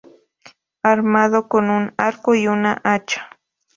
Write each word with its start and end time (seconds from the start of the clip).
Armado 0.81 1.47
con 1.47 1.69
un 1.69 1.93
arco 1.95 2.33
y 2.33 2.47
una 2.47 2.81
hacha. 2.83 3.29